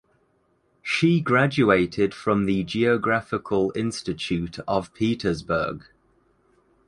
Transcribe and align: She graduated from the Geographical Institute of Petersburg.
She 0.81 1.21
graduated 1.21 2.11
from 2.11 2.45
the 2.47 2.63
Geographical 2.63 3.71
Institute 3.75 4.57
of 4.67 4.91
Petersburg. 4.95 5.85